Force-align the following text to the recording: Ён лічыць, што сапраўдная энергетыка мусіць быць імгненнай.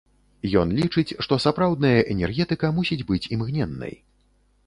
Ён 0.61 0.71
лічыць, 0.77 1.15
што 1.25 1.37
сапраўдная 1.43 1.99
энергетыка 2.15 2.71
мусіць 2.79 2.99
быць 3.13 3.23
імгненнай. 3.37 3.95